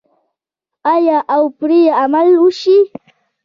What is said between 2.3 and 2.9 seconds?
وشي؟